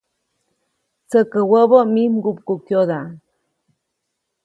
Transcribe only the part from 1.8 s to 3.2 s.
mij mgupkukyoda.